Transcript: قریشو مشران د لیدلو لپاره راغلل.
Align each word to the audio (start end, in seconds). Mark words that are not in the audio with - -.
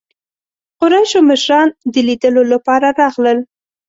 قریشو 0.79 1.19
مشران 1.29 1.67
د 1.93 1.95
لیدلو 2.07 2.43
لپاره 2.53 2.87
راغلل. 3.01 3.39